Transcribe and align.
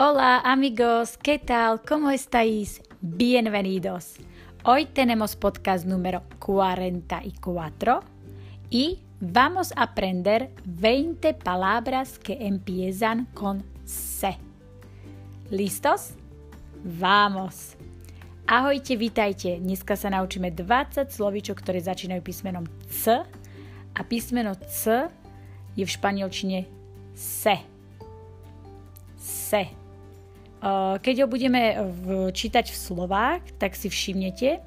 Hola 0.00 0.38
amigos, 0.44 1.18
¿qué 1.18 1.40
tal? 1.40 1.82
¿Cómo 1.82 2.08
estáis? 2.12 2.80
Bienvenidos. 3.00 4.14
Hoy 4.62 4.86
tenemos 4.86 5.34
podcast 5.34 5.84
número 5.86 6.22
44 6.38 8.00
y 8.70 9.00
vamos 9.18 9.72
a 9.74 9.82
aprender 9.82 10.54
20 10.66 11.34
palabras 11.34 12.20
que 12.20 12.46
empiezan 12.46 13.26
con 13.34 13.64
C. 13.84 14.38
¿Listos? 15.50 16.14
Vamos! 16.84 17.74
Ahojte, 18.46 18.94
vítajte. 18.94 19.58
Dneska 19.58 19.98
sa 19.98 20.14
naučíme 20.14 20.54
20 20.54 21.10
slovíčok, 21.10 21.58
ktoré 21.58 21.82
začínajú 21.82 22.22
písmenom 22.22 22.70
C 22.86 23.18
a 23.98 24.00
písmeno 24.06 24.54
C 24.62 25.10
je 25.74 25.82
v 25.82 25.90
španielčine 25.90 26.70
se. 27.18 27.58
Se. 29.18 29.77
Keď 30.98 31.14
ho 31.22 31.26
budeme 31.30 31.78
čítať 32.34 32.66
v 32.70 32.78
slovách, 32.78 33.42
tak 33.62 33.78
si 33.78 33.86
všimnete, 33.86 34.58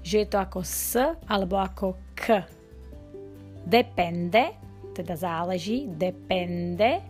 že 0.00 0.24
je 0.24 0.28
to 0.28 0.40
ako 0.40 0.64
S 0.64 0.96
alebo 1.28 1.60
ako 1.60 2.00
K. 2.16 2.40
Depende, 3.68 4.56
teda 4.96 5.12
záleží, 5.12 5.84
depende, 5.84 7.04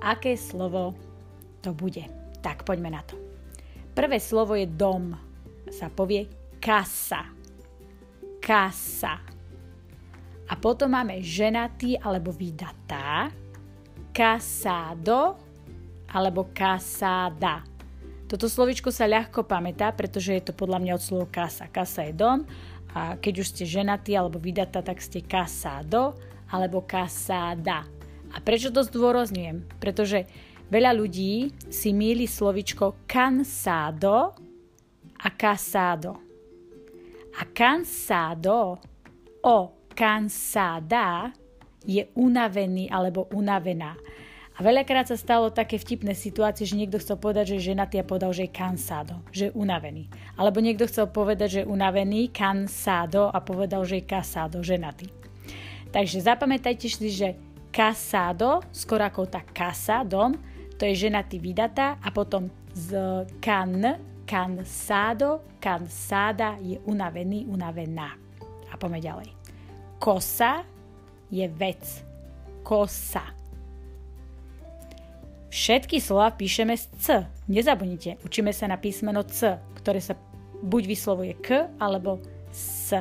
aké 0.00 0.40
slovo 0.40 0.96
to 1.60 1.76
bude. 1.76 2.00
Tak, 2.40 2.64
poďme 2.64 2.96
na 2.96 3.04
to. 3.04 3.20
Prvé 3.92 4.16
slovo 4.16 4.56
je 4.56 4.64
dom 4.64 5.12
sa 5.68 5.92
povie 5.92 6.24
kasa. 6.56 7.28
Kasa. 8.40 9.20
A 10.48 10.52
potom 10.56 10.96
máme 10.96 11.20
ženatý 11.20 12.00
alebo 12.00 12.32
vydatá, 12.32 13.28
kasado 14.10 15.36
alebo 16.10 16.50
kasáda. 16.50 17.62
Toto 18.30 18.46
slovičko 18.46 18.94
sa 18.94 19.10
ľahko 19.10 19.42
pamätá, 19.42 19.90
pretože 19.90 20.34
je 20.34 20.42
to 20.50 20.52
podľa 20.54 20.78
mňa 20.78 20.92
od 20.94 21.02
slova 21.02 21.26
kasa. 21.26 21.66
Kasa 21.66 22.06
je 22.06 22.14
dom 22.14 22.46
a 22.94 23.18
keď 23.18 23.42
už 23.42 23.50
ste 23.54 23.64
ženatí 23.66 24.14
alebo 24.14 24.38
vydatá, 24.38 24.82
tak 24.82 25.02
ste 25.02 25.22
kasado 25.22 26.14
alebo 26.50 26.82
kasáda. 26.82 27.86
A 28.30 28.38
prečo 28.38 28.70
to 28.70 28.86
zdôrazňujem? 28.86 29.66
Pretože 29.82 30.30
veľa 30.70 30.94
ľudí 30.94 31.50
si 31.70 31.90
míli 31.90 32.30
slovičko 32.30 33.06
cansado 33.10 34.34
a 35.18 35.28
casado. 35.34 36.22
A 37.34 37.42
cansado 37.50 38.78
o 39.42 39.58
cansada 39.94 41.34
je 41.82 42.06
unavený 42.14 42.86
alebo 42.90 43.26
unavená. 43.34 43.98
A 44.60 44.64
veľakrát 44.68 45.08
sa 45.08 45.16
stalo 45.16 45.48
také 45.48 45.80
vtipné 45.80 46.12
situácie, 46.12 46.68
že 46.68 46.76
niekto 46.76 47.00
chcel 47.00 47.16
povedať, 47.16 47.48
že 47.48 47.56
je 47.56 47.68
ženatý 47.72 47.96
a 47.96 48.04
povedal, 48.04 48.28
že 48.36 48.44
je 48.44 48.52
cansado, 48.52 49.24
že 49.32 49.48
je 49.48 49.56
unavený. 49.56 50.12
Alebo 50.36 50.60
niekto 50.60 50.84
chcel 50.84 51.08
povedať, 51.08 51.48
že 51.48 51.60
je 51.64 51.70
unavený, 51.72 52.28
cansado 52.28 53.32
a 53.32 53.40
povedal, 53.40 53.88
že 53.88 54.04
je 54.04 54.04
casado, 54.04 54.60
ženatý. 54.60 55.08
Takže 55.88 56.20
zapamätajte 56.20 56.92
si, 56.92 57.08
že 57.08 57.40
casado, 57.72 58.60
skoro 58.68 59.08
ako 59.08 59.32
tá 59.32 59.40
casa, 59.48 60.04
dom, 60.04 60.36
to 60.76 60.84
je 60.84 61.08
ženatý 61.08 61.40
vydatá 61.40 61.96
a 62.04 62.12
potom 62.12 62.52
z 62.76 63.00
can 63.40 63.80
Cansado, 64.28 65.42
cansada 65.58 66.54
je 66.62 66.78
unavený, 66.86 67.50
unavená. 67.50 68.14
A 68.70 68.78
poďme 68.78 69.02
ďalej. 69.02 69.28
Kosa 69.98 70.62
je 71.26 71.48
vec. 71.50 71.82
Kosa. 72.62 73.39
Všetky 75.50 75.98
slova 75.98 76.30
píšeme 76.30 76.78
z 76.78 76.84
C. 77.02 77.06
Nezabudnite, 77.50 78.22
učíme 78.22 78.54
sa 78.54 78.70
na 78.70 78.78
písmeno 78.78 79.26
C, 79.26 79.58
ktoré 79.82 79.98
sa 79.98 80.14
buď 80.62 80.82
vyslovuje 80.86 81.34
K 81.42 81.74
alebo 81.82 82.22
S. 82.54 82.94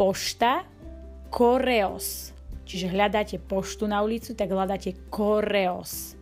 Pošta, 0.00 0.64
koreos. 1.28 2.32
Čiže 2.64 2.88
hľadáte 2.88 3.36
poštu 3.36 3.84
na 3.84 4.00
ulicu, 4.00 4.32
tak 4.32 4.48
hľadáte 4.48 4.96
koreos. 5.12 6.16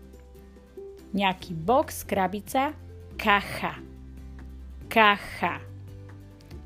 Nejaký 1.14 1.54
box, 1.54 2.02
krabica, 2.02 2.74
kacha, 3.14 3.78
kacha. 4.90 5.62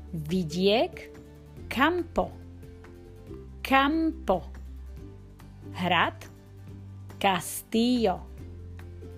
Vidiek, 0.09 1.13
campo, 1.69 2.33
campo. 3.61 4.49
Hrad, 5.77 6.30
castillo, 7.21 8.25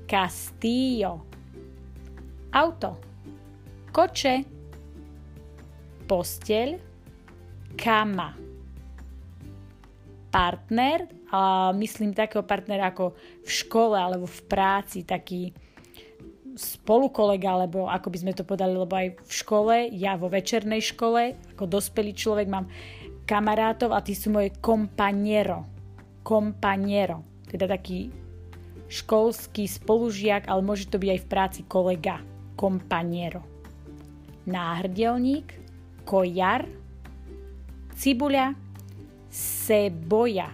castillo. 0.04 1.24
Auto, 2.52 3.00
koče, 3.96 4.44
posteľ, 6.04 6.70
kama. 7.80 8.36
Partner, 10.34 11.08
a 11.32 11.72
myslím 11.72 12.12
takého 12.12 12.44
partnera 12.44 12.92
ako 12.92 13.16
v 13.42 13.50
škole 13.50 13.96
alebo 13.96 14.28
v 14.28 14.42
práci, 14.52 15.08
taký 15.08 15.56
spolukolega, 16.54 17.56
alebo 17.56 17.90
ako 17.90 18.14
by 18.14 18.18
sme 18.20 18.34
to 18.36 18.46
podali, 18.46 18.78
lebo 18.78 18.94
aj 18.94 19.18
v 19.18 19.32
škole, 19.32 19.76
ja 19.96 20.20
vo 20.20 20.30
večernej 20.30 20.84
škole, 20.84 21.34
ako 21.58 21.66
dospelý 21.66 22.14
človek 22.14 22.52
mám 22.52 22.70
kamarátov 23.26 23.96
a 23.96 24.04
tí 24.04 24.14
sú 24.14 24.30
moje 24.30 24.54
kompaniero. 24.62 25.66
Kompaniero. 26.22 27.33
Teda 27.54 27.70
taký 27.70 28.10
školský 28.90 29.70
spolužiak, 29.70 30.50
ale 30.50 30.66
môže 30.66 30.90
to 30.90 30.98
byť 30.98 31.10
aj 31.14 31.22
v 31.22 31.30
práci 31.30 31.62
kolega. 31.70 32.18
Kompaniero. 32.58 33.46
Náhrdelník, 34.50 35.54
kojar, 36.04 36.66
cibuľa, 37.94 38.58
seboja. 39.30 40.50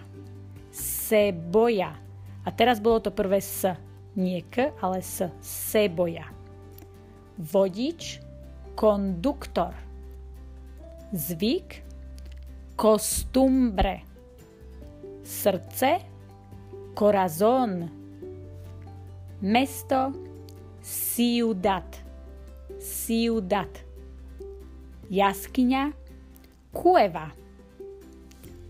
Seboja. 0.70 1.96
A 2.44 2.48
teraz 2.52 2.80
bolo 2.80 3.00
to 3.00 3.10
prvé 3.12 3.40
S 3.40 3.68
nie 4.16 4.42
k, 4.48 4.74
ale 4.80 5.04
s 5.04 5.22
seboja. 5.44 6.26
Vodič, 7.38 8.20
konduktor. 8.74 9.72
Zvyk, 11.12 11.82
kostumbre. 12.76 14.02
Srdce, 15.24 16.09
corazón. 17.00 17.88
Mesto, 19.40 20.12
ciudad. 20.84 21.88
Ciudad. 22.76 23.72
Jaskyňa, 25.08 25.92
kueva. 26.76 27.32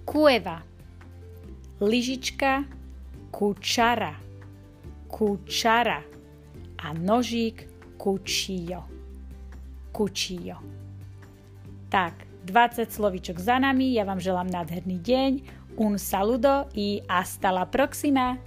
Kueva. 0.06 0.62
Lyžička, 1.82 2.64
kučara 3.34 4.30
kučara 5.10 6.02
a 6.78 6.94
nožík 6.94 7.66
kučíjo. 7.98 8.86
Kučíjo. 9.92 10.56
Tak, 11.90 12.14
20 12.46 12.94
slovíčok 12.94 13.42
za 13.42 13.58
nami, 13.58 13.98
ja 13.98 14.06
vám 14.06 14.22
želám 14.22 14.46
nádherný 14.46 15.02
deň, 15.02 15.32
un 15.76 15.98
saludo 15.98 16.68
i 16.74 17.02
hasta 17.08 17.52
la 17.52 17.70
próxima. 17.70 18.38